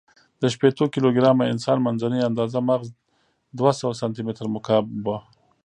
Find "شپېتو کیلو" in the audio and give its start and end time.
0.53-1.09